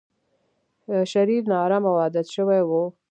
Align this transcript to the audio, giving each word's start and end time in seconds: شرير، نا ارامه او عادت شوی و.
شرير، 1.11 1.43
نا 1.51 1.57
ارامه 1.65 1.89
او 1.91 1.95
عادت 2.03 2.27
شوی 2.35 2.61
و. 2.69 2.71